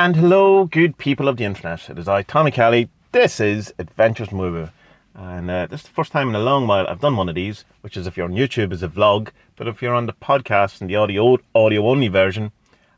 And 0.00 0.16
hello, 0.16 0.64
good 0.64 0.96
people 0.96 1.28
of 1.28 1.36
the 1.36 1.44
internet. 1.44 1.90
It 1.90 1.98
is 1.98 2.08
I, 2.08 2.22
Tommie 2.22 2.52
Kelly. 2.52 2.88
This 3.12 3.38
is 3.38 3.74
Adventures 3.78 4.32
in 4.32 4.70
And 5.14 5.50
uh, 5.50 5.66
this 5.66 5.80
is 5.80 5.88
the 5.88 5.92
first 5.92 6.10
time 6.10 6.30
in 6.30 6.34
a 6.34 6.40
long 6.40 6.66
while 6.66 6.86
I've 6.86 7.02
done 7.02 7.18
one 7.18 7.28
of 7.28 7.34
these, 7.34 7.66
which 7.82 7.98
is 7.98 8.06
if 8.06 8.16
you're 8.16 8.24
on 8.24 8.32
YouTube 8.32 8.72
is 8.72 8.82
a 8.82 8.88
vlog, 8.88 9.28
but 9.56 9.68
if 9.68 9.82
you're 9.82 9.94
on 9.94 10.06
the 10.06 10.14
podcast 10.14 10.80
and 10.80 10.88
the 10.88 10.96
audio 10.96 11.36
audio 11.54 11.86
only 11.86 12.08
version, 12.08 12.50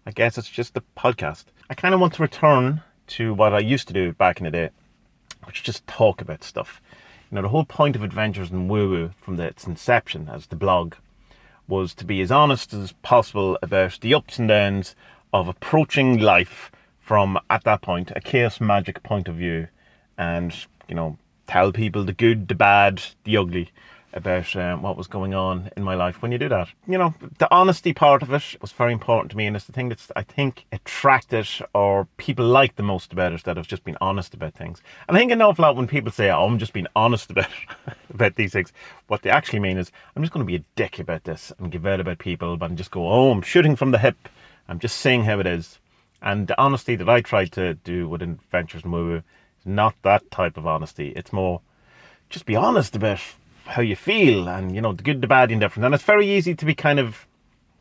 I 0.06 0.12
guess 0.12 0.38
it's 0.38 0.48
just 0.48 0.74
the 0.74 0.84
podcast. 0.96 1.46
I 1.68 1.74
kind 1.74 1.92
of 1.92 1.98
want 1.98 2.14
to 2.14 2.22
return 2.22 2.82
to 3.08 3.34
what 3.34 3.52
I 3.52 3.58
used 3.58 3.88
to 3.88 3.94
do 3.94 4.12
back 4.12 4.38
in 4.38 4.44
the 4.44 4.52
day, 4.52 4.70
which 5.42 5.58
is 5.58 5.64
just 5.64 5.84
talk 5.88 6.20
about 6.20 6.44
stuff. 6.44 6.80
You 7.32 7.34
know, 7.34 7.42
the 7.42 7.48
whole 7.48 7.64
point 7.64 7.96
of 7.96 8.04
Adventures 8.04 8.52
in 8.52 8.68
Woo 8.68 8.88
Woo 8.88 9.10
from 9.20 9.38
the, 9.38 9.46
its 9.46 9.66
inception 9.66 10.30
as 10.32 10.46
the 10.46 10.54
blog 10.54 10.94
was 11.66 11.94
to 11.94 12.04
be 12.04 12.20
as 12.20 12.30
honest 12.30 12.72
as 12.72 12.92
possible 13.02 13.58
about 13.60 13.98
the 14.02 14.14
ups 14.14 14.38
and 14.38 14.46
downs 14.46 14.94
of 15.32 15.48
approaching 15.48 16.20
life 16.20 16.70
from 17.02 17.38
at 17.50 17.64
that 17.64 17.82
point 17.82 18.12
a 18.16 18.20
chaos 18.20 18.60
magic 18.60 19.02
point 19.02 19.28
of 19.28 19.34
view 19.34 19.68
and 20.16 20.66
you 20.88 20.94
know 20.94 21.18
tell 21.46 21.72
people 21.72 22.04
the 22.04 22.12
good 22.12 22.48
the 22.48 22.54
bad 22.54 23.02
the 23.24 23.36
ugly 23.36 23.70
about 24.14 24.54
um, 24.56 24.82
what 24.82 24.96
was 24.96 25.06
going 25.06 25.32
on 25.32 25.70
in 25.74 25.82
my 25.82 25.94
life 25.94 26.20
when 26.20 26.30
you 26.30 26.36
do 26.36 26.48
that. 26.48 26.68
You 26.86 26.98
know 26.98 27.14
the 27.38 27.48
honesty 27.50 27.92
part 27.92 28.22
of 28.22 28.32
it 28.32 28.56
was 28.60 28.72
very 28.72 28.92
important 28.92 29.30
to 29.30 29.36
me 29.36 29.46
and 29.46 29.56
it's 29.56 29.64
the 29.64 29.72
thing 29.72 29.88
that's 29.88 30.12
i 30.16 30.22
think 30.22 30.66
attracted 30.72 31.48
or 31.74 32.06
people 32.18 32.44
like 32.44 32.76
the 32.76 32.82
most 32.82 33.12
about 33.12 33.32
it 33.32 33.42
that 33.44 33.58
i've 33.58 33.66
just 33.66 33.84
been 33.84 33.96
honest 34.00 34.34
about 34.34 34.54
things. 34.54 34.82
And 35.08 35.16
i 35.16 35.20
think 35.20 35.32
an 35.32 35.42
awful 35.42 35.62
lot 35.62 35.76
when 35.76 35.86
people 35.86 36.12
say 36.12 36.30
oh, 36.30 36.44
i'm 36.44 36.58
just 36.58 36.72
being 36.72 36.86
honest 36.94 37.30
about 37.30 37.48
about 38.10 38.36
these 38.36 38.52
things 38.52 38.72
what 39.08 39.22
they 39.22 39.30
actually 39.30 39.60
mean 39.60 39.78
is 39.78 39.90
i'm 40.14 40.22
just 40.22 40.32
going 40.32 40.46
to 40.46 40.50
be 40.50 40.56
a 40.56 40.64
dick 40.76 40.98
about 40.98 41.24
this 41.24 41.52
and 41.58 41.72
give 41.72 41.86
out 41.86 42.00
about 42.00 42.18
people 42.18 42.56
but 42.56 42.74
just 42.74 42.90
go 42.90 43.08
oh 43.08 43.30
i'm 43.30 43.42
shooting 43.42 43.76
from 43.76 43.90
the 43.90 43.98
hip. 43.98 44.28
I'm 44.68 44.78
just 44.78 44.98
saying 44.98 45.24
how 45.24 45.40
it 45.40 45.46
is 45.46 45.80
and 46.22 46.46
the 46.46 46.60
honesty 46.60 46.94
that 46.96 47.08
I 47.08 47.20
try 47.20 47.46
to 47.46 47.74
do 47.74 48.08
with 48.08 48.22
Adventures 48.22 48.84
in 48.84 48.92
Woo 48.92 49.16
is 49.16 49.22
not 49.66 49.94
that 50.02 50.30
type 50.30 50.56
of 50.56 50.66
honesty. 50.66 51.12
It's 51.16 51.32
more 51.32 51.60
just 52.30 52.46
be 52.46 52.56
honest 52.56 52.96
about 52.96 53.20
how 53.66 53.82
you 53.82 53.96
feel 53.96 54.48
and, 54.48 54.74
you 54.74 54.80
know, 54.80 54.92
the 54.92 55.02
good, 55.02 55.20
the 55.20 55.26
bad, 55.26 55.50
the 55.50 55.54
indifferent. 55.54 55.84
And 55.84 55.94
it's 55.94 56.04
very 56.04 56.28
easy 56.28 56.54
to 56.54 56.64
be 56.64 56.74
kind 56.74 56.98
of, 56.98 57.26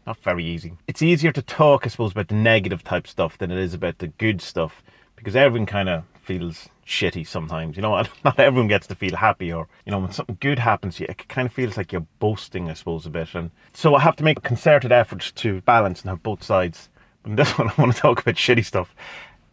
not 0.05 0.17
very 0.17 0.43
easy. 0.43 0.73
It's 0.87 1.01
easier 1.01 1.31
to 1.31 1.41
talk, 1.41 1.85
I 1.85 1.89
suppose, 1.89 2.11
about 2.11 2.27
the 2.27 2.35
negative 2.35 2.83
type 2.83 3.07
stuff 3.07 3.37
than 3.37 3.51
it 3.51 3.59
is 3.59 3.73
about 3.73 3.99
the 3.99 4.07
good 4.07 4.41
stuff 4.41 4.83
because 5.15 5.35
everyone 5.35 5.67
kind 5.67 5.87
of 5.87 6.03
feels 6.21 6.67
shitty 6.85 7.27
sometimes. 7.27 7.75
You 7.75 7.83
know, 7.83 8.03
not 8.25 8.39
everyone 8.39 8.67
gets 8.67 8.87
to 8.87 8.95
feel 8.95 9.15
happy 9.15 9.53
or, 9.53 9.67
you 9.85 9.91
know, 9.91 9.99
when 9.99 10.11
something 10.11 10.37
good 10.39 10.59
happens 10.59 10.99
you, 10.99 11.05
it 11.07 11.27
kind 11.27 11.45
of 11.45 11.53
feels 11.53 11.77
like 11.77 11.91
you're 11.91 12.07
boasting, 12.19 12.69
I 12.69 12.73
suppose, 12.73 13.05
a 13.05 13.11
bit. 13.11 13.35
And 13.35 13.51
so 13.73 13.95
I 13.95 14.01
have 14.01 14.15
to 14.17 14.23
make 14.23 14.41
concerted 14.41 14.91
efforts 14.91 15.31
to 15.31 15.61
balance 15.61 16.01
and 16.01 16.09
have 16.09 16.23
both 16.23 16.43
sides 16.43 16.89
in 17.25 17.35
this 17.35 17.57
one, 17.57 17.69
I 17.69 17.73
want 17.81 17.95
to 17.95 18.01
talk 18.01 18.21
about 18.21 18.35
shitty 18.35 18.65
stuff. 18.65 18.95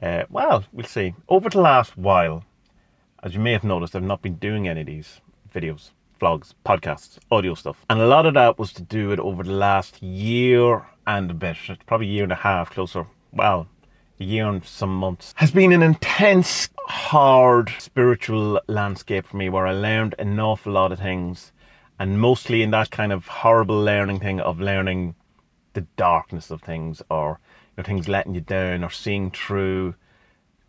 Uh, 0.00 0.24
well, 0.30 0.64
we'll 0.72 0.86
see. 0.86 1.14
Over 1.28 1.50
the 1.50 1.60
last 1.60 1.96
while, 1.96 2.44
as 3.22 3.34
you 3.34 3.40
may 3.40 3.52
have 3.52 3.64
noticed, 3.64 3.96
I've 3.96 4.02
not 4.02 4.22
been 4.22 4.36
doing 4.36 4.68
any 4.68 4.80
of 4.82 4.86
these 4.86 5.20
videos, 5.54 5.90
vlogs, 6.20 6.54
podcasts, 6.64 7.18
audio 7.30 7.54
stuff. 7.54 7.84
And 7.90 8.00
a 8.00 8.06
lot 8.06 8.26
of 8.26 8.34
that 8.34 8.58
was 8.58 8.72
to 8.74 8.82
do 8.82 9.12
it 9.12 9.18
over 9.18 9.42
the 9.42 9.52
last 9.52 10.02
year 10.02 10.86
and 11.06 11.30
a 11.30 11.34
bit, 11.34 11.56
probably 11.86 12.06
a 12.08 12.10
year 12.10 12.22
and 12.22 12.32
a 12.32 12.36
half, 12.36 12.70
closer. 12.70 13.06
Well, 13.32 13.66
a 14.20 14.24
year 14.24 14.48
and 14.48 14.64
some 14.64 14.94
months. 14.94 15.34
Has 15.36 15.50
been 15.50 15.72
an 15.72 15.82
intense, 15.82 16.68
hard 16.86 17.72
spiritual 17.78 18.60
landscape 18.68 19.26
for 19.26 19.36
me 19.36 19.48
where 19.48 19.66
I 19.66 19.72
learned 19.72 20.14
an 20.18 20.38
awful 20.38 20.72
lot 20.72 20.92
of 20.92 20.98
things. 20.98 21.52
And 21.98 22.20
mostly 22.20 22.62
in 22.62 22.70
that 22.70 22.90
kind 22.90 23.12
of 23.12 23.26
horrible 23.26 23.82
learning 23.82 24.20
thing 24.20 24.40
of 24.40 24.60
learning 24.60 25.16
the 25.72 25.80
darkness 25.96 26.50
of 26.50 26.62
things 26.62 27.02
or 27.10 27.40
know, 27.78 27.86
things 27.86 28.08
letting 28.08 28.34
you 28.34 28.40
down 28.40 28.84
or 28.84 28.90
seeing 28.90 29.30
through 29.30 29.94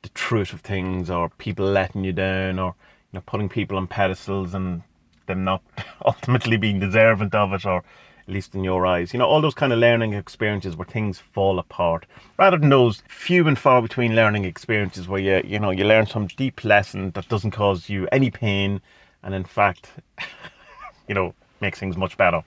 the 0.02 0.10
truth 0.10 0.54
of 0.54 0.62
things 0.62 1.10
or 1.10 1.30
people 1.30 1.66
letting 1.66 2.04
you 2.04 2.14
down 2.14 2.60
or 2.60 2.76
you 3.12 3.18
know 3.18 3.24
putting 3.26 3.50
people 3.50 3.78
on 3.78 3.88
pedestals 3.88 4.54
and 4.54 4.82
them 5.26 5.44
not 5.44 5.62
ultimately 6.06 6.58
being 6.58 6.80
deserving 6.80 7.30
of 7.34 7.54
it 7.54 7.66
or 7.66 7.78
at 7.78 8.34
least 8.34 8.54
in 8.54 8.64
your 8.64 8.86
eyes. 8.86 9.12
You 9.14 9.20
know 9.20 9.26
all 9.26 9.42
those 9.42 9.56
kind 9.56 9.74
of 9.74 9.80
learning 9.80 10.14
experiences 10.14 10.76
where 10.76 10.86
things 10.86 11.20
fall 11.20 11.58
apart. 11.58 12.06
Rather 12.38 12.58
than 12.58 12.70
those 12.70 13.02
few 13.10 13.48
and 13.48 13.58
far 13.58 13.82
between 13.82 14.16
learning 14.16 14.46
experiences 14.46 15.08
where 15.08 15.22
you 15.22 15.42
you 15.46 15.60
know 15.60 15.72
you 15.72 15.84
learn 15.84 16.06
some 16.06 16.28
deep 16.28 16.64
lesson 16.64 17.12
that 17.12 17.28
doesn't 17.28 17.52
cause 17.52 17.90
you 17.90 18.08
any 18.12 18.30
pain 18.30 18.82
and 19.24 19.34
in 19.34 19.44
fact 19.44 19.90
you 21.08 21.16
know 21.16 21.34
makes 21.60 21.80
things 21.80 21.98
much 21.98 22.16
better 22.18 22.44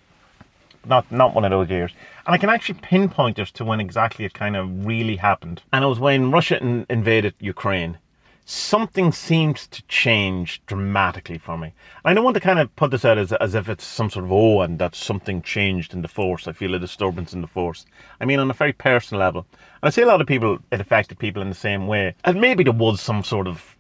not 0.87 1.11
not 1.11 1.35
one 1.35 1.45
of 1.45 1.51
those 1.51 1.71
years. 1.71 1.93
And 2.27 2.35
I 2.35 2.39
can 2.39 2.51
actually 2.51 2.79
pinpoint 2.83 3.39
it 3.39 3.49
to 3.49 3.65
when 3.65 3.81
exactly 3.81 4.25
it 4.25 4.35
kind 4.35 4.57
of 4.57 4.87
really 4.87 5.17
happened. 5.17 5.63
And 5.73 5.85
it 5.85 5.89
was 5.89 5.99
when 5.99 6.31
Russia 6.31 6.61
in, 6.61 6.87
invaded 6.89 7.35
Ukraine. 7.41 7.99
Something 8.45 9.13
seemed 9.13 9.57
to 9.57 9.83
change 9.85 10.61
dramatically 10.67 11.39
for 11.39 11.57
me. 11.57 11.73
I 12.05 12.13
don't 12.13 12.25
want 12.25 12.35
to 12.35 12.41
kind 12.41 12.59
of 12.59 12.75
put 12.75 12.91
this 12.91 13.05
out 13.05 13.17
as, 13.17 13.33
as 13.33 13.55
if 13.55 13.69
it's 13.69 13.85
some 13.85 14.11
sort 14.11 14.25
of 14.25 14.33
oh, 14.33 14.63
and 14.63 14.79
that 14.81 14.97
something 14.97 15.43
changed 15.43 15.95
in 15.95 16.03
the 16.03 16.09
force. 16.09 16.49
I 16.49 16.53
feel 16.53 16.75
a 16.75 16.79
disturbance 16.79 17.33
in 17.33 17.41
the 17.41 17.47
force. 17.47 17.87
I 18.21 18.25
mean, 18.25 18.41
on 18.41 18.51
a 18.51 18.55
very 18.55 18.73
personal 18.73 19.21
level. 19.21 19.47
And 19.53 19.89
I 19.89 19.91
see 19.91 20.03
a 20.03 20.07
lot 20.07 20.21
of 20.21 20.27
people, 20.27 20.59
it 20.73 20.81
affected 20.81 21.21
people 21.21 21.41
in 21.41 21.49
the 21.49 21.55
same 21.55 21.87
way. 21.87 22.15
And 22.25 22.41
maybe 22.41 22.65
there 22.65 22.73
was 22.73 23.01
some 23.01 23.23
sort 23.23 23.47
of 23.47 23.77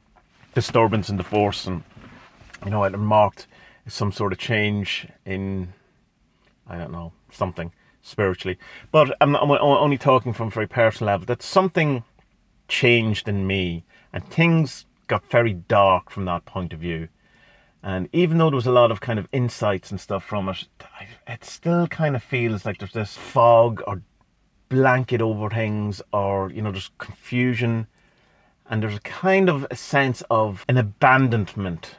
disturbance 0.54 1.08
in 1.08 1.16
the 1.16 1.24
force, 1.24 1.66
and 1.66 1.82
you 2.64 2.70
know, 2.70 2.84
it 2.84 2.96
marked 2.96 3.46
some 3.88 4.12
sort 4.12 4.32
of 4.32 4.38
change 4.38 5.08
in 5.24 5.72
I 6.66 6.78
don't 6.78 6.92
know, 6.92 7.12
something 7.30 7.72
spiritually. 8.02 8.58
But 8.90 9.16
I'm, 9.20 9.36
I'm 9.36 9.50
only 9.50 9.98
talking 9.98 10.32
from 10.32 10.48
a 10.48 10.50
very 10.50 10.66
personal 10.66 11.12
level. 11.12 11.26
That 11.26 11.42
something 11.42 12.04
changed 12.68 13.28
in 13.28 13.46
me 13.46 13.84
and 14.12 14.26
things 14.26 14.86
got 15.06 15.30
very 15.30 15.54
dark 15.54 16.10
from 16.10 16.24
that 16.26 16.44
point 16.44 16.72
of 16.72 16.80
view. 16.80 17.08
And 17.82 18.08
even 18.12 18.38
though 18.38 18.48
there 18.50 18.56
was 18.56 18.66
a 18.66 18.72
lot 18.72 18.92
of 18.92 19.00
kind 19.00 19.18
of 19.18 19.28
insights 19.32 19.90
and 19.90 20.00
stuff 20.00 20.24
from 20.24 20.48
it, 20.48 20.68
it 21.26 21.44
still 21.44 21.88
kind 21.88 22.14
of 22.14 22.22
feels 22.22 22.64
like 22.64 22.78
there's 22.78 22.92
this 22.92 23.16
fog 23.16 23.82
or 23.86 24.02
blanket 24.68 25.20
over 25.20 25.50
things, 25.50 26.00
or, 26.12 26.50
you 26.50 26.62
know, 26.62 26.70
there's 26.70 26.92
confusion. 26.98 27.88
And 28.70 28.82
there's 28.82 28.96
a 28.96 29.00
kind 29.00 29.50
of 29.50 29.66
a 29.70 29.76
sense 29.76 30.22
of 30.30 30.64
an 30.68 30.76
abandonment. 30.78 31.96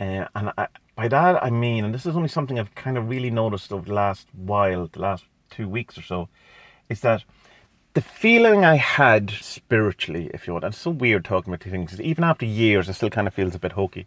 Uh, 0.00 0.26
and 0.34 0.52
I, 0.56 0.68
by 0.96 1.06
that 1.08 1.44
I 1.44 1.50
mean, 1.50 1.84
and 1.84 1.94
this 1.94 2.06
is 2.06 2.16
only 2.16 2.28
something 2.28 2.58
I've 2.58 2.74
kind 2.74 2.98
of 2.98 3.08
really 3.08 3.30
noticed 3.30 3.72
over 3.72 3.86
the 3.86 3.94
last 3.94 4.26
while, 4.32 4.88
the 4.88 5.00
last 5.00 5.24
two 5.50 5.68
weeks 5.68 5.96
or 5.96 6.02
so, 6.02 6.28
is 6.88 7.00
that 7.02 7.22
the 7.94 8.00
feeling 8.00 8.64
I 8.64 8.76
had 8.76 9.30
spiritually, 9.30 10.30
if 10.34 10.46
you 10.46 10.54
want, 10.54 10.64
and 10.64 10.74
it's 10.74 10.82
so 10.82 10.90
weird 10.90 11.24
talking 11.24 11.52
about 11.52 11.62
things, 11.62 12.00
even 12.00 12.24
after 12.24 12.44
years, 12.46 12.88
it 12.88 12.94
still 12.94 13.10
kind 13.10 13.28
of 13.28 13.34
feels 13.34 13.54
a 13.54 13.58
bit 13.58 13.72
hokey, 13.72 14.06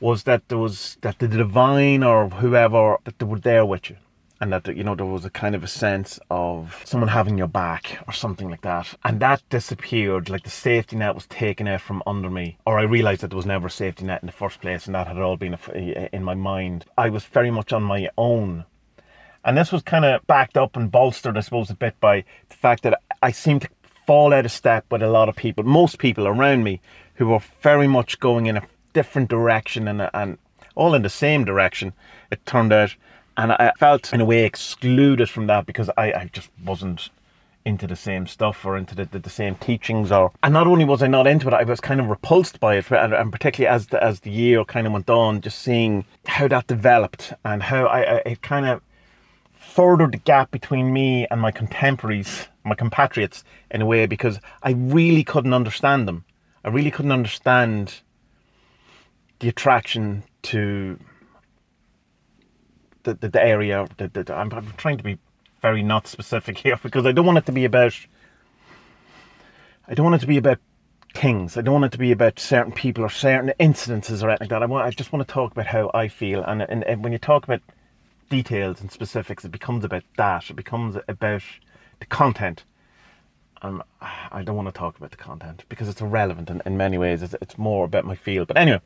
was 0.00 0.24
that 0.24 0.48
there 0.48 0.58
was 0.58 0.98
that 1.00 1.18
the 1.20 1.28
divine 1.28 2.02
or 2.02 2.28
whoever 2.28 2.98
that 3.04 3.18
they 3.18 3.24
were 3.24 3.40
there 3.40 3.64
with 3.64 3.88
you 3.90 3.96
and 4.40 4.52
that 4.52 4.66
you 4.76 4.84
know 4.84 4.94
there 4.94 5.06
was 5.06 5.24
a 5.24 5.30
kind 5.30 5.54
of 5.54 5.64
a 5.64 5.68
sense 5.68 6.18
of 6.30 6.82
someone 6.84 7.08
having 7.08 7.38
your 7.38 7.46
back 7.46 7.98
or 8.06 8.12
something 8.12 8.50
like 8.50 8.62
that. 8.62 8.94
And 9.04 9.20
that 9.20 9.42
disappeared 9.48 10.28
like 10.28 10.44
the 10.44 10.50
safety 10.50 10.96
net 10.96 11.14
was 11.14 11.26
taken 11.26 11.66
out 11.66 11.80
from 11.80 12.02
under 12.06 12.30
me 12.30 12.58
or 12.66 12.78
i 12.78 12.82
realized 12.82 13.22
that 13.22 13.28
there 13.28 13.36
was 13.36 13.46
never 13.46 13.68
a 13.68 13.70
safety 13.70 14.04
net 14.04 14.22
in 14.22 14.26
the 14.26 14.32
first 14.32 14.60
place 14.60 14.86
and 14.86 14.94
that 14.94 15.06
had 15.06 15.18
all 15.18 15.36
been 15.36 15.56
in 16.12 16.22
my 16.22 16.34
mind. 16.34 16.84
I 16.98 17.08
was 17.08 17.24
very 17.24 17.50
much 17.50 17.72
on 17.72 17.82
my 17.82 18.08
own. 18.18 18.64
And 19.44 19.56
this 19.56 19.70
was 19.70 19.82
kind 19.82 20.04
of 20.04 20.26
backed 20.26 20.56
up 20.56 20.76
and 20.76 20.90
bolstered 20.90 21.36
i 21.36 21.40
suppose 21.40 21.70
a 21.70 21.74
bit 21.74 21.98
by 22.00 22.24
the 22.48 22.56
fact 22.56 22.82
that 22.82 23.00
i 23.22 23.30
seemed 23.30 23.62
to 23.62 23.68
fall 24.06 24.32
out 24.32 24.44
of 24.44 24.52
step 24.52 24.84
with 24.90 25.02
a 25.02 25.08
lot 25.08 25.28
of 25.28 25.36
people 25.36 25.64
most 25.64 25.98
people 25.98 26.26
around 26.26 26.62
me 26.62 26.80
who 27.14 27.28
were 27.28 27.40
very 27.62 27.88
much 27.88 28.20
going 28.20 28.46
in 28.46 28.56
a 28.56 28.62
different 28.92 29.28
direction 29.28 29.88
and, 29.88 30.10
and 30.14 30.38
all 30.74 30.94
in 30.94 31.02
the 31.02 31.08
same 31.08 31.44
direction 31.44 31.92
it 32.30 32.44
turned 32.44 32.72
out 32.72 32.94
and 33.36 33.52
I 33.52 33.72
felt 33.78 34.12
in 34.12 34.20
a 34.20 34.24
way 34.24 34.44
excluded 34.44 35.28
from 35.28 35.46
that 35.48 35.66
because 35.66 35.90
I, 35.96 36.12
I 36.12 36.30
just 36.32 36.50
wasn't 36.64 37.10
into 37.64 37.86
the 37.86 37.96
same 37.96 38.26
stuff 38.28 38.64
or 38.64 38.76
into 38.76 38.94
the, 38.94 39.06
the, 39.06 39.18
the, 39.18 39.30
same 39.30 39.56
teachings 39.56 40.12
or 40.12 40.30
and 40.44 40.54
not 40.54 40.68
only 40.68 40.84
was 40.84 41.02
I 41.02 41.08
not 41.08 41.26
into 41.26 41.48
it 41.48 41.54
I 41.54 41.64
was 41.64 41.80
kind 41.80 41.98
of 41.98 42.06
repulsed 42.06 42.60
by 42.60 42.76
it 42.76 42.88
and, 42.92 43.12
and 43.12 43.32
particularly 43.32 43.74
as 43.74 43.88
the, 43.88 44.00
as 44.02 44.20
the 44.20 44.30
year 44.30 44.64
kind 44.64 44.86
of 44.86 44.92
went 44.92 45.10
on 45.10 45.40
just 45.40 45.58
seeing 45.58 46.04
how 46.26 46.46
that 46.46 46.68
developed 46.68 47.32
and 47.44 47.64
how 47.64 47.86
I, 47.86 48.00
I 48.02 48.16
it 48.24 48.42
kind 48.42 48.66
of 48.66 48.82
furthered 49.52 50.12
the 50.12 50.18
gap 50.18 50.52
between 50.52 50.92
me 50.92 51.26
and 51.28 51.40
my 51.40 51.50
contemporaries 51.50 52.46
my 52.66 52.74
compatriots 52.74 53.44
in 53.70 53.80
a 53.80 53.86
way 53.86 54.06
because 54.06 54.40
I 54.62 54.72
really 54.72 55.24
couldn't 55.24 55.54
understand 55.54 56.06
them. 56.06 56.24
I 56.64 56.68
really 56.68 56.90
couldn't 56.90 57.12
understand 57.12 58.00
the 59.38 59.48
attraction 59.48 60.24
to 60.42 60.98
the, 63.06 63.14
the, 63.14 63.28
the 63.30 63.42
area. 63.42 63.88
The, 63.96 64.08
the, 64.08 64.34
I'm, 64.34 64.52
I'm 64.52 64.72
trying 64.76 64.98
to 64.98 65.04
be 65.04 65.18
very 65.62 65.82
not 65.82 66.06
specific 66.06 66.58
here 66.64 66.78
because 66.82 67.06
I 67.06 67.12
don't 67.12 67.24
want 67.24 67.38
it 67.38 67.46
to 67.46 67.52
be 67.52 67.64
about. 67.64 67.96
I 69.88 69.94
don't 69.94 70.04
want 70.04 70.16
it 70.16 70.20
to 70.22 70.26
be 70.26 70.36
about 70.36 70.58
things. 71.14 71.56
I 71.56 71.62
don't 71.62 71.72
want 71.72 71.86
it 71.86 71.92
to 71.92 71.98
be 71.98 72.12
about 72.12 72.38
certain 72.38 72.72
people 72.72 73.04
or 73.04 73.08
certain 73.08 73.52
incidences 73.60 74.22
or 74.22 74.30
anything 74.30 74.46
like 74.46 74.48
that. 74.50 74.62
I 74.62 74.66
want. 74.66 74.84
I 74.86 74.90
just 74.90 75.12
want 75.12 75.26
to 75.26 75.32
talk 75.32 75.52
about 75.52 75.66
how 75.66 75.90
I 75.94 76.08
feel, 76.08 76.42
and, 76.42 76.62
and, 76.62 76.84
and 76.84 77.02
when 77.02 77.12
you 77.12 77.18
talk 77.18 77.44
about 77.44 77.62
details 78.28 78.80
and 78.80 78.90
specifics, 78.90 79.44
it 79.44 79.52
becomes 79.52 79.84
about 79.84 80.02
that. 80.16 80.50
It 80.50 80.54
becomes 80.56 80.96
about 81.08 81.42
the 82.00 82.06
content. 82.06 82.64
um, 83.62 83.82
I 84.02 84.42
don't 84.42 84.56
want 84.56 84.68
to 84.68 84.78
talk 84.78 84.98
about 84.98 85.12
the 85.12 85.16
content 85.16 85.64
because 85.68 85.88
it's 85.88 86.00
irrelevant 86.00 86.50
in, 86.50 86.60
in 86.66 86.76
many 86.76 86.98
ways. 86.98 87.22
It's, 87.22 87.34
it's 87.40 87.56
more 87.56 87.84
about 87.84 88.04
my 88.04 88.16
field. 88.16 88.48
But 88.48 88.58
anyway, 88.58 88.80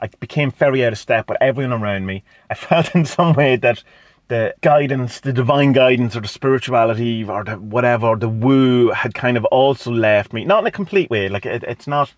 I 0.00 0.08
became 0.20 0.50
very 0.50 0.84
out 0.84 0.92
of 0.92 0.98
step 0.98 1.28
with 1.28 1.38
everyone 1.40 1.72
around 1.72 2.06
me. 2.06 2.24
I 2.50 2.54
felt 2.54 2.94
in 2.94 3.04
some 3.04 3.34
way 3.34 3.56
that 3.56 3.82
the 4.28 4.54
guidance, 4.62 5.20
the 5.20 5.32
divine 5.32 5.72
guidance, 5.72 6.16
or 6.16 6.20
the 6.20 6.28
spirituality, 6.28 7.24
or 7.24 7.44
the 7.44 7.58
whatever, 7.58 8.16
the 8.16 8.28
woo 8.28 8.90
had 8.90 9.14
kind 9.14 9.36
of 9.36 9.44
also 9.46 9.90
left 9.90 10.32
me. 10.32 10.44
Not 10.44 10.60
in 10.60 10.66
a 10.66 10.70
complete 10.70 11.10
way. 11.10 11.28
Like 11.28 11.46
it, 11.46 11.62
it's 11.64 11.86
not 11.86 12.12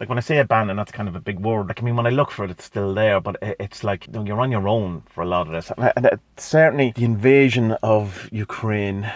like 0.00 0.08
when 0.08 0.18
I 0.18 0.20
say 0.20 0.38
abandon, 0.38 0.76
that's 0.76 0.92
kind 0.92 1.08
of 1.08 1.16
a 1.16 1.20
big 1.20 1.40
word. 1.40 1.68
Like 1.68 1.80
I 1.80 1.84
mean, 1.84 1.96
when 1.96 2.06
I 2.06 2.10
look 2.10 2.30
for 2.30 2.44
it, 2.44 2.50
it's 2.50 2.64
still 2.64 2.94
there, 2.94 3.20
but 3.20 3.36
it, 3.42 3.56
it's 3.58 3.82
like 3.82 4.06
you 4.06 4.12
know, 4.12 4.24
you're 4.24 4.40
on 4.40 4.52
your 4.52 4.68
own 4.68 5.02
for 5.08 5.22
a 5.22 5.26
lot 5.26 5.46
of 5.46 5.52
this. 5.52 5.72
And, 5.76 5.92
and 5.96 6.20
certainly, 6.36 6.92
the 6.94 7.04
invasion 7.04 7.72
of 7.82 8.28
Ukraine 8.30 9.10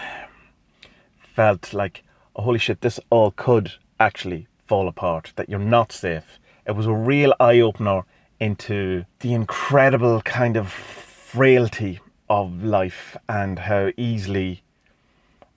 felt 1.35 1.73
like, 1.73 2.03
oh, 2.35 2.43
holy 2.43 2.59
shit, 2.59 2.81
this 2.81 2.99
all 3.09 3.31
could 3.31 3.71
actually 3.99 4.47
fall 4.67 4.87
apart. 4.87 5.33
That 5.35 5.49
you're 5.49 5.59
not 5.59 5.91
safe. 5.91 6.39
It 6.65 6.75
was 6.75 6.85
a 6.85 6.93
real 6.93 7.33
eye 7.39 7.59
opener 7.59 8.03
into 8.39 9.05
the 9.19 9.33
incredible 9.33 10.21
kind 10.21 10.57
of 10.57 10.71
frailty 10.71 11.99
of 12.29 12.63
life 12.63 13.17
and 13.29 13.59
how 13.59 13.91
easily 13.97 14.63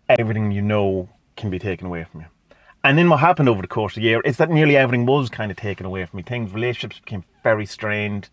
everything 0.09 0.51
you 0.53 0.63
know 0.63 1.09
can 1.37 1.51
be 1.51 1.59
taken 1.59 1.87
away 1.87 2.05
from 2.05 2.21
you. 2.21 2.27
And 2.85 2.97
then 2.97 3.09
what 3.09 3.19
happened 3.21 3.49
over 3.49 3.63
the 3.63 3.69
course 3.69 3.97
of 3.97 4.03
the 4.03 4.09
year 4.09 4.21
is 4.21 4.37
that 4.37 4.51
nearly 4.51 4.77
everything 4.77 5.07
was 5.07 5.29
kind 5.29 5.51
of 5.51 5.57
taken 5.57 5.87
away 5.87 6.07
from 6.07 6.19
me. 6.19 6.23
Things, 6.23 6.53
relationships 6.53 7.01
became 7.01 7.25
very 7.43 7.67
strained. 7.67 8.29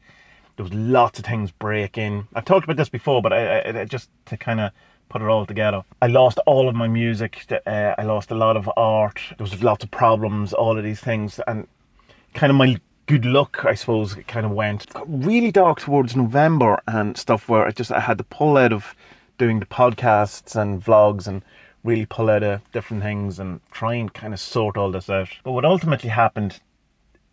There 0.55 0.63
was 0.63 0.73
lots 0.73 1.17
of 1.17 1.25
things 1.25 1.51
breaking. 1.51 2.27
I've 2.35 2.45
talked 2.45 2.65
about 2.65 2.77
this 2.77 2.89
before, 2.89 3.21
but 3.21 3.33
I, 3.33 3.81
I 3.81 3.85
just 3.85 4.09
to 4.27 4.37
kind 4.37 4.59
of 4.59 4.71
put 5.09 5.21
it 5.21 5.27
all 5.27 5.45
together. 5.45 5.83
I 6.01 6.07
lost 6.07 6.37
all 6.45 6.69
of 6.69 6.75
my 6.75 6.87
music. 6.87 7.45
Uh, 7.65 7.95
I 7.97 8.03
lost 8.03 8.29
a 8.29 8.35
lot 8.35 8.55
of 8.55 8.69
art. 8.77 9.19
There 9.37 9.43
was 9.43 9.63
lots 9.63 9.83
of 9.83 9.89
problems. 9.89 10.53
All 10.53 10.77
of 10.77 10.83
these 10.83 10.99
things, 10.99 11.39
and 11.47 11.67
kind 12.33 12.50
of 12.50 12.56
my 12.56 12.77
good 13.06 13.25
luck, 13.25 13.65
I 13.65 13.75
suppose, 13.75 14.15
it 14.15 14.27
kind 14.27 14.45
of 14.45 14.51
went. 14.51 14.88
Really 15.06 15.51
dark 15.51 15.80
towards 15.80 16.15
November 16.15 16.81
and 16.88 17.18
stuff 17.18 17.50
where 17.50 17.65
I 17.65 17.71
just 17.71 17.91
I 17.91 18.00
had 18.00 18.18
to 18.18 18.24
pull 18.24 18.57
out 18.57 18.74
of 18.74 18.95
doing 19.38 19.59
the 19.59 19.65
podcasts 19.65 20.56
and 20.56 20.83
vlogs 20.83 21.27
and 21.27 21.44
really 21.83 22.06
pull 22.06 22.30
out 22.30 22.44
of 22.44 22.62
different 22.71 23.03
things 23.03 23.39
and 23.39 23.59
try 23.71 23.95
and 23.95 24.13
kind 24.13 24.33
of 24.33 24.39
sort 24.39 24.77
all 24.77 24.91
this 24.91 25.09
out. 25.09 25.30
But 25.44 25.51
what 25.51 25.65
ultimately 25.65 26.09
happened 26.09 26.59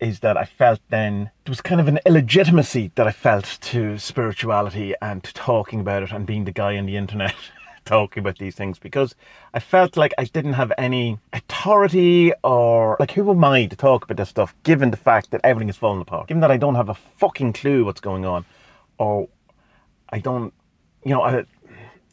is 0.01 0.21
that 0.21 0.37
I 0.37 0.45
felt 0.45 0.81
then 0.89 1.31
there 1.45 1.53
was 1.53 1.61
kind 1.61 1.81
of 1.81 1.87
an 1.87 2.01
illegitimacy 2.07 2.91
that 2.95 3.07
I 3.07 3.13
felt 3.13 3.59
to 3.61 3.99
spirituality 3.99 4.95
and 5.03 5.23
to 5.23 5.33
talking 5.35 5.81
about 5.81 6.03
it 6.03 6.11
and 6.11 6.27
being 6.27 6.47
the 6.47 6.53
guy 6.53 6.77
on 6.79 6.87
the 6.87 6.97
internet 6.97 7.35
talking 7.85 8.21
about 8.21 8.39
these 8.39 8.55
things 8.55 8.79
because 8.79 9.15
I 9.55 9.61
felt 9.61 9.97
like 9.97 10.13
I 10.19 10.25
didn't 10.25 10.55
have 10.55 10.73
any 10.79 11.19
authority 11.33 12.33
or 12.45 12.97
like 13.01 13.13
who 13.13 13.31
am 13.31 13.45
I 13.45 13.67
to 13.67 13.77
talk 13.77 14.05
about 14.05 14.17
this 14.17 14.29
stuff 14.29 14.55
given 14.63 14.91
the 14.91 14.97
fact 14.97 15.31
that 15.31 15.41
everything 15.45 15.69
is 15.69 15.77
falling 15.77 16.01
apart, 16.01 16.29
given 16.29 16.41
that 16.41 16.51
I 16.51 16.57
don't 16.57 16.75
have 16.75 16.89
a 16.89 16.95
fucking 16.95 17.55
clue 17.55 17.85
what's 17.85 18.01
going 18.01 18.25
on, 18.25 18.45
or 18.99 19.29
I 20.11 20.19
don't, 20.19 20.53
you 21.05 21.13
know, 21.13 21.23
I, 21.23 21.45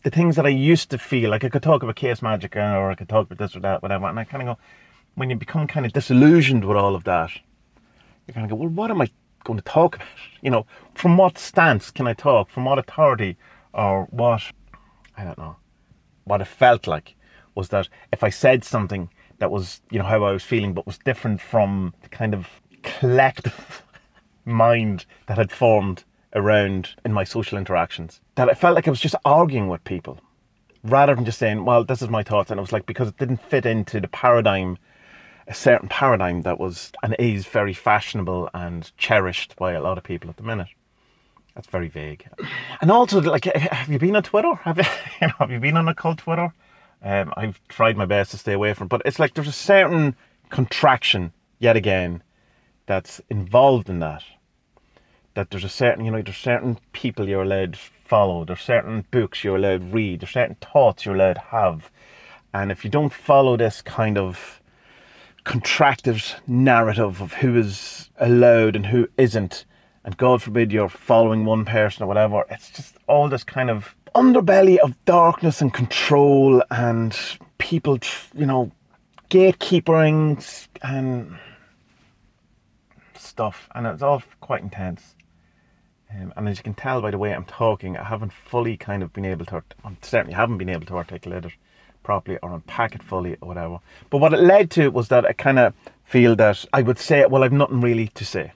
the 0.03 0.11
things 0.11 0.35
that 0.37 0.45
I 0.45 0.49
used 0.49 0.89
to 0.91 0.97
feel 0.97 1.29
like 1.29 1.43
I 1.43 1.49
could 1.49 1.63
talk 1.63 1.83
about 1.83 1.95
chaos 1.95 2.21
magic 2.21 2.55
or 2.55 2.91
I 2.91 2.95
could 2.95 3.09
talk 3.09 3.25
about 3.27 3.37
this 3.37 3.55
or 3.55 3.59
that, 3.61 3.81
whatever, 3.81 4.07
and 4.07 4.19
I 4.19 4.23
kind 4.23 4.47
of 4.47 4.55
go 4.55 4.61
when 5.17 5.31
you 5.31 5.35
become 5.35 5.65
kind 5.65 5.83
of 5.83 5.93
disillusioned 5.93 6.63
with 6.63 6.77
all 6.77 6.93
of 6.93 7.03
that, 7.05 7.31
you 8.27 8.33
kind 8.35 8.45
of 8.45 8.51
go, 8.51 8.55
well, 8.55 8.69
what 8.69 8.91
am 8.91 9.01
I 9.01 9.09
going 9.43 9.57
to 9.57 9.65
talk 9.65 9.95
about? 9.95 10.07
You 10.41 10.51
know, 10.51 10.67
from 10.93 11.17
what 11.17 11.39
stance 11.39 11.89
can 11.89 12.05
I 12.05 12.13
talk? 12.13 12.51
From 12.51 12.65
what 12.65 12.77
authority 12.77 13.35
or 13.73 14.05
what 14.11 14.43
I 15.17 15.23
don't 15.23 15.37
know. 15.37 15.55
What 16.25 16.41
it 16.41 16.47
felt 16.47 16.87
like 16.87 17.15
was 17.55 17.69
that 17.69 17.89
if 18.13 18.23
I 18.23 18.29
said 18.29 18.63
something 18.63 19.09
that 19.39 19.51
was, 19.51 19.81
you 19.89 19.99
know, 19.99 20.05
how 20.05 20.23
I 20.23 20.31
was 20.31 20.43
feeling, 20.43 20.73
but 20.73 20.85
was 20.85 20.99
different 20.99 21.41
from 21.41 21.93
the 22.01 22.09
kind 22.09 22.33
of 22.33 22.47
collective 22.83 23.83
mind 24.45 25.05
that 25.25 25.37
had 25.37 25.51
formed 25.51 26.03
around 26.33 26.89
in 27.03 27.13
my 27.13 27.23
social 27.23 27.57
interactions, 27.57 28.21
that 28.35 28.49
I 28.49 28.53
felt 28.53 28.75
like 28.75 28.87
I 28.87 28.91
was 28.91 28.99
just 28.99 29.15
arguing 29.25 29.67
with 29.67 29.83
people 29.83 30.19
rather 30.83 31.15
than 31.15 31.25
just 31.25 31.39
saying, 31.39 31.65
well, 31.65 31.83
this 31.83 32.01
is 32.01 32.09
my 32.09 32.23
thoughts. 32.23 32.51
And 32.51 32.59
it 32.59 32.61
was 32.61 32.71
like, 32.71 32.85
because 32.85 33.09
it 33.09 33.17
didn't 33.17 33.41
fit 33.41 33.65
into 33.65 33.99
the 33.99 34.07
paradigm, 34.07 34.77
a 35.47 35.53
certain 35.53 35.89
paradigm 35.89 36.41
that 36.43 36.59
was 36.59 36.91
and 37.03 37.15
is 37.19 37.45
very 37.45 37.73
fashionable 37.73 38.49
and 38.53 38.91
cherished 38.97 39.55
by 39.55 39.73
a 39.73 39.81
lot 39.81 39.97
of 39.97 40.03
people 40.03 40.29
at 40.29 40.37
the 40.37 40.43
minute. 40.43 40.67
That's 41.57 41.69
very 41.69 41.87
vague. 41.87 42.23
And 42.81 42.91
also, 42.91 43.19
like, 43.19 43.45
have 43.45 43.89
you 43.89 43.97
been 43.97 44.15
on 44.15 44.21
Twitter? 44.21 44.53
Have 44.53 44.77
you, 44.77 44.83
you 45.21 45.27
know, 45.27 45.33
have 45.39 45.49
you 45.49 45.59
been 45.59 45.75
on 45.75 45.87
occult 45.87 46.19
Twitter? 46.19 46.53
Um, 47.01 47.33
I've 47.35 47.59
tried 47.67 47.97
my 47.97 48.05
best 48.05 48.29
to 48.29 48.37
stay 48.37 48.53
away 48.53 48.75
from, 48.75 48.87
but 48.87 49.01
it's 49.05 49.17
like 49.17 49.33
there's 49.33 49.47
a 49.47 49.51
certain 49.51 50.15
contraction 50.51 51.33
yet 51.57 51.75
again 51.75 52.21
that's 52.85 53.21
involved 53.31 53.89
in 53.89 53.97
that. 53.99 54.23
That 55.33 55.49
there's 55.49 55.63
a 55.63 55.69
certain, 55.69 56.05
you 56.05 56.11
know, 56.11 56.21
there's 56.21 56.37
certain 56.37 56.77
people 56.91 57.27
you're 57.27 57.41
allowed 57.41 57.73
to 57.73 57.79
follow. 58.05 58.45
There's 58.45 58.61
certain 58.61 59.05
books 59.09 59.43
you're 59.43 59.55
allowed 59.55 59.81
to 59.81 59.87
read. 59.87 60.19
There's 60.19 60.33
certain 60.33 60.57
thoughts 60.61 61.05
you're 61.05 61.15
allowed 61.15 61.33
to 61.33 61.39
have. 61.39 61.89
And 62.53 62.71
if 62.71 62.83
you 62.83 62.91
don't 62.91 63.11
follow 63.11 63.57
this 63.57 63.81
kind 63.81 64.19
of 64.19 64.61
contracted 65.43 66.21
narrative 66.45 67.19
of 67.19 67.33
who 67.33 67.57
is 67.57 68.11
allowed 68.19 68.75
and 68.75 68.85
who 68.85 69.09
isn't, 69.17 69.65
and 70.07 70.15
God 70.15 70.41
forbid 70.41 70.71
you're 70.71 70.87
following 70.87 71.43
one 71.43 71.65
person 71.65 72.01
or 72.01 72.07
whatever, 72.07 72.45
it's 72.49 72.69
just 72.69 72.95
all 73.07 73.27
this 73.27 73.43
kind 73.43 73.69
of 73.69 73.93
underbelly 74.15 74.77
of 74.77 74.95
darkness 75.03 75.59
and 75.61 75.73
control 75.73 76.63
and 76.71 77.19
people, 77.57 77.99
you 78.33 78.45
know, 78.45 78.71
gatekeepering 79.29 80.65
and 80.81 81.37
stuff. 83.15 83.67
And 83.75 83.85
it's 83.85 84.01
all 84.01 84.23
quite 84.39 84.61
intense. 84.61 85.13
Um, 86.09 86.31
and 86.37 86.47
as 86.47 86.57
you 86.57 86.63
can 86.63 86.73
tell 86.73 87.01
by 87.01 87.11
the 87.11 87.17
way 87.17 87.35
I'm 87.35 87.43
talking, 87.43 87.97
I 87.97 88.05
haven't 88.05 88.31
fully 88.31 88.77
kind 88.77 89.03
of 89.03 89.11
been 89.11 89.25
able 89.25 89.45
to, 89.47 89.61
I 89.83 89.91
certainly 90.01 90.35
haven't 90.35 90.57
been 90.57 90.69
able 90.69 90.85
to 90.85 90.95
articulate 90.95 91.43
it 91.43 91.51
properly 92.03 92.39
or 92.41 92.53
unpack 92.53 92.95
it 92.95 93.03
fully 93.03 93.35
or 93.41 93.49
whatever. 93.49 93.79
But 94.09 94.19
what 94.19 94.33
it 94.33 94.39
led 94.39 94.71
to 94.71 94.87
was 94.87 95.09
that 95.09 95.25
I 95.25 95.33
kind 95.33 95.59
of 95.59 95.73
feel 96.05 96.33
that 96.37 96.63
I 96.71 96.81
would 96.81 96.97
say, 96.97 97.25
well, 97.25 97.43
I've 97.43 97.51
nothing 97.51 97.81
really 97.81 98.07
to 98.07 98.23
say 98.23 98.53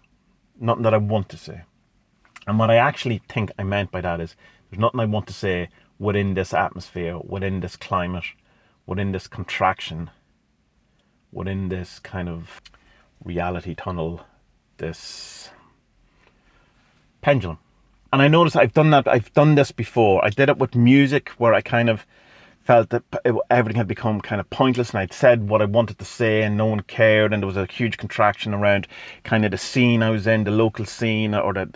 nothing 0.62 0.84
that 0.84 0.94
I 0.94 0.98
want 0.98 1.30
to 1.30 1.38
say. 1.38 1.62
And 2.48 2.58
what 2.58 2.72
I 2.72 2.76
actually 2.76 3.22
think 3.30 3.52
I 3.58 3.64
meant 3.64 3.92
by 3.92 4.02
that 4.02 4.20
is 4.20 4.36
there's 4.70 4.80
nothing 4.80 5.00
I 5.00 5.06
want 5.06 5.28
to 5.28 5.34
say 5.34 5.70
within 6.00 6.34
this 6.34 6.54
atmosphere, 6.54 7.20
within 7.20 7.60
this 7.60 7.76
climate, 7.76 8.24
within 8.86 9.12
this 9.12 9.28
contraction, 9.28 10.10
within 11.32 11.70
this 11.70 12.00
kind 12.00 12.28
of 12.28 12.62
reality 13.24 13.76
tunnel, 13.76 14.26
this 14.78 15.50
pendulum. 17.22 17.60
And 18.12 18.22
I 18.22 18.28
notice 18.28 18.56
I've 18.56 18.74
done 18.74 18.90
that, 18.90 19.08
I've 19.08 19.32
done 19.34 19.56
this 19.56 19.72
before. 19.72 20.24
I 20.26 20.30
did 20.30 20.50
it 20.50 20.58
with 20.58 20.76
music 20.76 21.30
where 21.38 21.54
I 21.54 21.62
kind 21.62 21.90
of 21.90 22.06
felt 22.64 22.90
that 22.90 23.04
everything 23.50 23.78
had 23.78 23.88
become 23.88 24.22
kind 24.22 24.40
of 24.40 24.50
pointless 24.50 24.92
and 24.92 25.00
I'd 25.00 25.14
said 25.14 25.50
what 25.50 25.62
I 25.62 25.66
wanted 25.66 26.00
to 26.00 26.06
say 26.06 26.44
and 26.44 26.56
no 26.56 26.68
one 26.68 26.82
cared 26.82 27.34
and 27.34 27.42
there 27.42 27.48
was 27.48 27.58
a 27.58 27.66
huge 27.66 27.98
contraction 27.98 28.54
around 28.54 28.88
kind 29.24 29.46
of 29.46 29.52
the 29.52 29.58
scene 29.58 30.04
I 30.04 30.12
was 30.12 30.28
in, 30.28 30.44
the 30.44 30.52
local 30.52 30.86
scene 30.86 31.34
or 31.34 31.54
the 31.54 31.70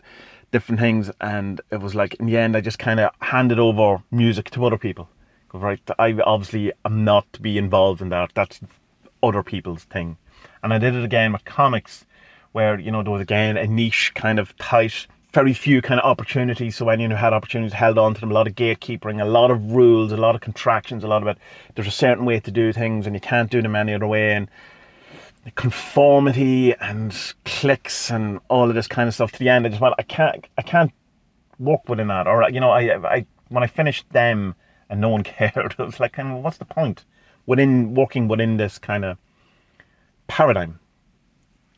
different 0.52 0.80
things 0.80 1.12
and 1.20 1.60
it 1.72 1.82
was 1.82 1.96
like 1.96 2.14
in 2.16 2.28
the 2.28 2.38
end 2.38 2.56
I 2.56 2.62
just 2.62 2.80
kind 2.80 3.00
of 3.00 3.12
handed 3.20 3.60
over 3.60 4.04
music 4.12 4.50
to 4.52 4.66
other 4.66 4.78
people. 4.78 5.10
Right, 5.54 5.80
I 5.98 6.12
obviously 6.26 6.74
am 6.84 7.06
not 7.06 7.32
to 7.32 7.42
be 7.42 7.58
involved 7.58 8.02
in 8.02 8.10
that. 8.10 8.32
That's 8.34 8.60
other 9.24 9.42
people's 9.42 9.86
thing. 9.86 10.18
And 10.62 10.74
I 10.74 10.78
did 10.80 10.96
it 10.96 11.06
again 11.06 11.32
with 11.32 11.46
comics 11.46 12.06
where, 12.52 12.78
you 12.78 12.92
know, 12.92 13.04
there 13.04 13.14
was 13.14 13.22
again 13.22 13.56
a 13.56 13.66
niche 13.66 14.12
kind 14.16 14.38
of 14.38 14.56
tight 14.58 15.08
very 15.36 15.54
few 15.54 15.82
kind 15.82 16.00
of 16.00 16.06
opportunities. 16.06 16.78
So 16.78 16.88
anyone 16.88 17.12
who 17.12 17.18
had 17.18 17.34
opportunities 17.34 17.74
held 17.74 17.98
on 17.98 18.14
to 18.14 18.22
them. 18.22 18.32
A 18.32 18.34
lot 18.34 18.48
of 18.48 18.56
gatekeeping, 18.56 19.22
a 19.22 19.26
lot 19.26 19.52
of 19.52 19.74
rules, 19.74 20.14
a 20.14 20.18
lot 20.18 20.34
of 20.34 20.40
contractions, 20.40 21.04
a 21.04 21.08
lot 21.08 21.22
of 21.22 21.28
it. 21.28 21.38
There's 21.76 21.90
a 21.90 21.92
certain 21.92 22.24
way 22.24 22.40
to 22.40 22.52
do 22.52 22.72
things, 22.72 23.06
and 23.06 23.14
you 23.14 23.20
can't 23.20 23.52
do 23.52 23.62
them 23.62 23.76
any 23.76 23.94
other 23.94 24.08
way. 24.08 24.32
And 24.34 24.50
conformity 25.56 26.74
and 26.76 27.34
clicks 27.44 28.10
and 28.10 28.40
all 28.50 28.70
of 28.70 28.76
this 28.76 28.88
kind 28.88 29.10
of 29.10 29.14
stuff. 29.14 29.34
To 29.34 29.40
the 29.40 29.50
end, 29.50 29.66
I 29.66 29.70
just 29.70 29.82
went, 29.82 29.94
I 30.00 30.04
can't, 30.04 30.48
I 30.58 30.62
can't 30.62 30.92
work 31.60 31.88
within 31.90 32.08
that. 32.08 32.28
Or 32.28 32.50
you 32.50 32.62
know, 32.62 32.72
I, 32.72 33.16
I 33.16 33.26
when 33.50 33.62
I 33.62 33.68
finished 33.68 34.10
them 34.12 34.56
and 34.90 35.02
no 35.02 35.10
one 35.10 35.24
cared, 35.36 35.58
it 35.58 35.78
was 35.78 36.00
like, 36.00 36.18
what's 36.18 36.58
the 36.58 36.66
point 36.66 37.04
within 37.46 37.94
working 37.94 38.30
within 38.30 38.56
this 38.56 38.80
kind 38.80 39.04
of 39.04 39.18
paradigm? 40.28 40.80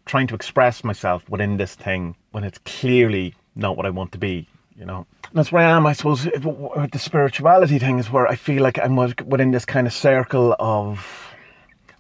Trying 0.06 0.28
to 0.28 0.36
express 0.36 0.84
myself 0.84 1.28
within 1.28 1.58
this 1.58 1.74
thing 1.74 2.16
when 2.32 2.44
it's 2.44 2.60
clearly 2.60 3.34
not 3.58 3.78
what 3.78 3.86
I 3.86 3.90
want 3.90 4.12
to 4.14 4.18
be, 4.18 4.48
you 4.78 4.86
know. 4.86 5.06
That's 5.34 5.52
where 5.52 5.66
I 5.66 5.72
am, 5.72 5.86
I 5.86 5.94
suppose, 5.94 6.26
with 6.26 6.92
the 6.92 7.00
spirituality 7.00 7.80
thing 7.80 8.00
is 8.00 8.10
where 8.10 8.28
I 8.28 8.36
feel 8.36 8.64
like 8.64 8.80
I'm 8.80 8.96
within 8.96 9.52
this 9.52 9.66
kind 9.66 9.88
of 9.88 9.94
circle 9.94 10.56
of 10.60 11.36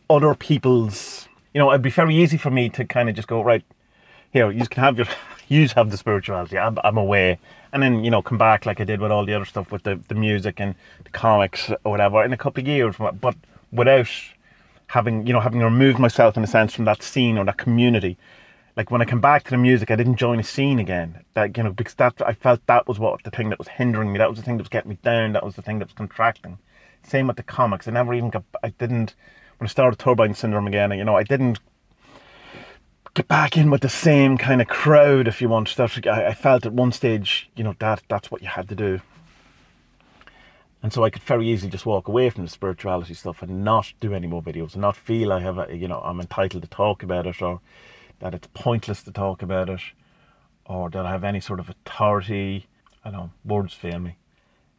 other 0.10 0.34
people's, 0.36 1.28
you 1.54 1.60
know, 1.60 1.70
it'd 1.72 1.82
be 1.82 1.90
very 1.90 2.16
easy 2.16 2.38
for 2.38 2.50
me 2.50 2.70
to 2.70 2.86
kind 2.86 3.10
of 3.10 3.16
just 3.16 3.28
go, 3.28 3.42
right, 3.42 3.64
here, 4.32 4.52
you 4.52 4.66
can 4.68 4.84
have 4.84 4.98
your, 4.98 5.08
you 5.50 5.68
have 5.76 5.92
the 5.92 5.98
spirituality, 5.98 6.58
I'm, 6.58 6.78
I'm 6.84 6.98
away. 6.98 7.40
And 7.74 7.84
then, 7.84 8.04
you 8.04 8.12
know, 8.12 8.22
come 8.22 8.38
back 8.38 8.66
like 8.66 8.80
I 8.80 8.86
did 8.86 9.02
with 9.02 9.12
all 9.12 9.26
the 9.26 9.34
other 9.34 9.46
stuff 9.46 9.72
with 9.72 9.84
the, 9.84 10.00
the 10.08 10.16
music 10.16 10.62
and 10.62 10.74
the 11.04 11.10
comics 11.10 11.70
or 11.84 11.92
whatever 11.92 12.24
in 12.24 12.32
a 12.32 12.38
couple 12.38 12.62
of 12.62 12.68
years, 12.68 12.96
but 12.98 13.36
without 13.72 14.08
having 14.88 15.28
you 15.28 15.34
know 15.34 15.40
having 15.40 15.60
removed 15.60 16.00
myself 16.00 16.38
in 16.38 16.44
a 16.44 16.48
sense 16.48 16.74
from 16.74 16.86
that 16.86 17.04
scene 17.04 17.38
or 17.38 17.46
that 17.46 17.58
community. 17.58 18.18
Like 18.77 18.91
when 18.91 19.01
I 19.01 19.05
come 19.05 19.22
back 19.22 19.43
to 19.46 19.50
the 19.50 19.57
music, 19.57 19.89
I 19.89 19.96
didn't 19.96 20.17
join 20.17 20.39
a 20.39 20.43
scene 20.43 20.77
again. 20.77 21.25
That 21.34 21.57
you 21.57 21.63
know 21.63 21.72
because 21.72 21.96
that 21.96 22.22
I 22.24 22.34
felt 22.34 22.63
that 22.67 22.88
was 22.88 23.00
what 23.00 23.24
the 23.24 23.31
thing 23.31 23.50
that 23.50 23.57
was 23.57 23.67
hindering 23.67 24.12
me. 24.12 24.19
That 24.19 24.29
was 24.29 24.38
the 24.38 24.46
thing 24.46 24.57
that 24.57 24.63
was 24.63 24.69
getting 24.69 24.89
me 24.89 25.00
down. 25.01 25.34
That 25.34 25.43
was 25.43 25.55
the 25.55 25.63
thing 25.63 25.79
that 25.79 25.88
was 25.88 25.93
contracting. 25.93 26.60
Same 27.01 27.25
with 27.25 27.38
the 27.38 27.43
comics. 27.43 27.88
I 27.88 27.91
never 27.91 28.13
even 28.13 28.29
got. 28.29 28.43
I 28.62 28.69
didn't 28.69 29.15
when 29.57 29.65
I 29.65 29.67
started 29.67 29.98
Turbine 29.98 30.36
Syndrome 30.36 30.67
again. 30.67 30.91
You 30.91 31.03
know, 31.03 31.17
I 31.17 31.24
didn't 31.24 31.60
get 33.15 33.27
back 33.27 33.57
in 33.57 33.72
with 33.72 33.81
the 33.81 33.89
same 33.89 34.38
kind 34.38 34.62
of 34.62 34.67
crowd, 34.67 35.27
if 35.27 35.41
you 35.41 35.50
want. 35.50 35.75
That 35.75 36.07
I, 36.07 36.27
I 36.27 36.34
felt 36.36 36.67
at 36.67 36.74
one 36.74 36.91
stage, 36.91 37.50
you 37.55 37.63
know, 37.63 37.75
that 37.79 38.03
that's 38.07 38.29
what 38.29 38.43
you 38.43 38.48
had 38.48 38.69
to 38.69 38.75
do. 38.75 39.01
And 40.84 40.93
so 40.93 41.03
I 41.03 41.10
could 41.10 41.24
very 41.24 41.48
easily 41.48 41.72
just 41.72 41.88
walk 41.88 42.07
away 42.07 42.29
from 42.29 42.43
the 42.43 42.51
spirituality 42.51 43.15
stuff 43.15 43.41
and 43.41 43.63
not 43.63 43.91
do 44.00 44.13
any 44.13 44.27
more 44.27 44.43
videos 44.43 44.74
and 44.74 44.81
not 44.84 44.96
feel 44.96 45.34
I 45.34 45.39
have, 45.39 45.57
a, 45.57 45.75
you 45.75 45.88
know, 45.88 46.00
I'm 46.01 46.22
entitled 46.22 46.62
to 46.62 46.69
talk 46.69 47.01
about 47.01 47.25
it 47.25 47.41
or 47.41 47.60
that 48.20 48.34
it's 48.34 48.48
pointless 48.54 49.04
to 49.04 49.12
talk 49.12 49.42
about 49.42 49.70
it 49.70 49.82
or 50.66 50.90
that 50.90 51.06
I 51.06 51.12
have 51.12 51.24
any 51.24 51.40
sort 51.40 51.60
of 51.60 51.70
authority. 51.70 52.68
I 53.04 53.12
know, 53.12 53.32
words 53.46 53.74
fail 53.74 54.00
me. 54.00 54.18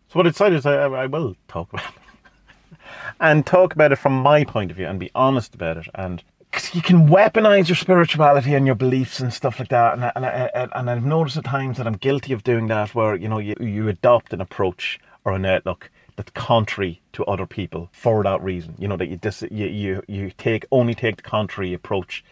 So 0.08 0.18
what 0.18 0.26
I 0.26 0.30
decided 0.30 0.58
is 0.58 0.66
I, 0.66 0.74
I 0.74 1.06
will 1.06 1.36
talk 1.48 1.72
about 1.72 1.84
it. 1.84 2.76
and 3.20 3.46
talk 3.46 3.74
about 3.74 3.92
it 3.92 3.96
from 3.96 4.12
my 4.12 4.44
point 4.44 4.70
of 4.70 4.76
view 4.76 4.86
and 4.86 4.98
be 4.98 5.10
honest 5.14 5.54
about 5.54 5.76
it 5.76 5.86
and 5.94 6.22
because 6.50 6.74
you 6.74 6.82
can 6.82 7.08
weaponize 7.08 7.68
your 7.68 7.76
spirituality 7.76 8.54
and 8.54 8.66
your 8.66 8.74
beliefs 8.74 9.20
and 9.20 9.32
stuff 9.32 9.58
like 9.58 9.68
that. 9.68 9.94
And, 9.94 10.04
I, 10.04 10.12
and, 10.16 10.26
I, 10.26 10.68
and 10.74 10.90
I've 10.90 11.04
noticed 11.04 11.36
at 11.36 11.44
times 11.44 11.76
that 11.76 11.86
I'm 11.86 11.96
guilty 11.96 12.32
of 12.32 12.42
doing 12.42 12.68
that, 12.68 12.94
where 12.94 13.14
you 13.14 13.28
know 13.28 13.38
you, 13.38 13.54
you 13.60 13.88
adopt 13.88 14.32
an 14.32 14.40
approach 14.40 14.98
or 15.24 15.32
an 15.32 15.44
outlook 15.44 15.90
that's 16.16 16.30
contrary 16.32 17.00
to 17.12 17.24
other 17.26 17.46
people 17.46 17.88
for 17.92 18.22
that 18.22 18.42
reason. 18.42 18.74
You 18.78 18.88
know 18.88 18.96
that 18.96 19.08
you 19.08 19.16
dis, 19.16 19.42
you, 19.50 19.66
you 19.66 20.02
you 20.08 20.32
take 20.38 20.64
only 20.70 20.94
take 20.94 21.16
the 21.16 21.22
contrary 21.22 21.74
approach 21.74 22.24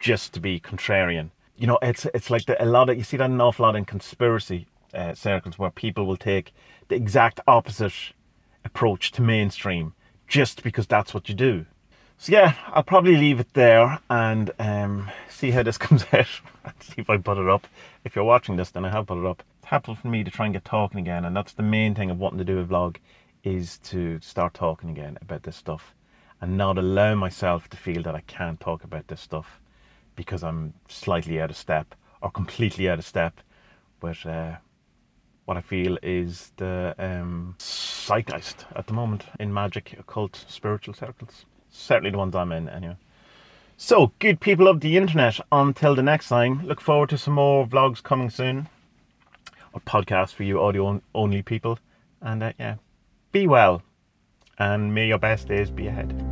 just 0.00 0.32
to 0.32 0.40
be 0.40 0.58
contrarian. 0.58 1.30
You 1.56 1.66
know, 1.66 1.78
it's 1.82 2.06
it's 2.14 2.30
like 2.30 2.46
the, 2.46 2.62
a 2.62 2.64
lot 2.64 2.88
of 2.88 2.96
you 2.96 3.04
see 3.04 3.18
that 3.18 3.30
an 3.30 3.40
awful 3.40 3.66
lot 3.66 3.76
in 3.76 3.84
conspiracy 3.84 4.66
uh, 4.94 5.14
circles 5.14 5.58
where 5.58 5.70
people 5.70 6.06
will 6.06 6.16
take 6.16 6.52
the 6.88 6.96
exact 6.96 7.38
opposite 7.46 7.92
approach 8.64 9.12
to 9.12 9.22
mainstream 9.22 9.94
just 10.26 10.62
because 10.62 10.86
that's 10.86 11.14
what 11.14 11.28
you 11.28 11.34
do. 11.34 11.66
So 12.16 12.32
yeah, 12.32 12.54
I'll 12.68 12.82
probably 12.82 13.16
leave 13.16 13.40
it 13.40 13.52
there 13.54 13.98
and 14.10 14.50
um, 14.58 15.10
see 15.28 15.50
how 15.50 15.62
this 15.62 15.78
comes 15.86 16.04
out. 16.12 16.26
see 16.80 16.94
if 16.96 17.10
I 17.10 17.18
put 17.18 17.38
it 17.38 17.48
up. 17.48 17.66
If 18.04 18.16
you're 18.16 18.24
watching 18.24 18.56
this, 18.56 18.70
then 18.70 18.84
I 18.84 18.90
have 18.90 19.06
put 19.06 19.18
it 19.18 19.26
up. 19.26 19.42
It's 19.58 19.68
helpful 19.68 19.94
for 19.94 20.08
me 20.08 20.24
to 20.24 20.30
try 20.30 20.46
and 20.46 20.54
get 20.54 20.64
talking 20.64 21.00
again, 21.00 21.24
and 21.24 21.36
that's 21.36 21.52
the 21.52 21.62
main 21.62 21.94
thing 21.94 22.10
of 22.10 22.18
wanting 22.18 22.38
to 22.38 22.44
do 22.44 22.58
a 22.58 22.64
vlog, 22.64 22.96
is 23.44 23.78
to 23.78 24.18
start 24.20 24.54
talking 24.54 24.90
again 24.90 25.18
about 25.22 25.42
this 25.42 25.56
stuff, 25.56 25.94
and 26.40 26.56
not 26.56 26.78
allow 26.78 27.14
myself 27.14 27.68
to 27.70 27.76
feel 27.76 28.02
that 28.02 28.14
I 28.14 28.20
can't 28.22 28.60
talk 28.60 28.84
about 28.84 29.08
this 29.08 29.20
stuff 29.20 29.59
because 30.20 30.44
I'm 30.44 30.74
slightly 30.88 31.40
out 31.40 31.48
of 31.48 31.56
step 31.56 31.94
or 32.20 32.30
completely 32.30 32.90
out 32.90 32.98
of 32.98 33.06
step 33.06 33.40
with 34.02 34.26
uh, 34.26 34.56
what 35.46 35.56
I 35.56 35.62
feel 35.62 35.96
is 36.02 36.52
the 36.58 36.94
um, 36.98 37.54
zeitgeist 37.58 38.66
at 38.76 38.86
the 38.86 38.92
moment 38.92 39.24
in 39.38 39.54
magic, 39.54 39.96
occult, 39.98 40.44
spiritual 40.46 40.92
circles 40.92 41.46
certainly 41.70 42.10
the 42.10 42.18
ones 42.18 42.34
I'm 42.34 42.52
in 42.52 42.68
anyway. 42.68 42.96
So, 43.76 44.12
good 44.18 44.40
people 44.40 44.68
of 44.68 44.80
the 44.80 44.96
internet, 44.96 45.40
until 45.50 45.94
the 45.94 46.02
next 46.02 46.28
time, 46.28 46.66
look 46.66 46.80
forward 46.80 47.08
to 47.10 47.18
some 47.18 47.34
more 47.34 47.66
vlogs 47.66 48.02
coming 48.02 48.28
soon, 48.28 48.68
or 49.72 49.80
podcasts 49.80 50.34
for 50.34 50.42
you 50.42 50.60
audio 50.60 51.00
only 51.14 51.42
people. 51.42 51.78
And 52.20 52.42
uh, 52.42 52.52
yeah, 52.58 52.74
be 53.32 53.46
well, 53.46 53.82
and 54.58 54.94
may 54.94 55.08
your 55.08 55.18
best 55.18 55.48
days 55.48 55.70
be 55.70 55.86
ahead. 55.86 56.29